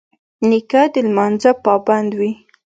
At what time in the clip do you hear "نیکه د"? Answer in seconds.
0.49-0.95